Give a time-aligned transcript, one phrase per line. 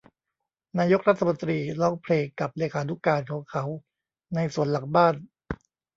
[0.79, 3.63] นายกรัฐมนตรีร้องเพลงกับเลขานุการของเขา
[4.35, 5.13] ในสวนหลังบ้าน